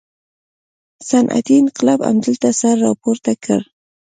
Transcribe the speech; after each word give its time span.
صنعتي 1.09 1.55
انقلاب 1.61 1.99
همدلته 2.09 2.49
سر 2.59 2.75
راپورته 2.87 3.31
کړ. 3.43 3.61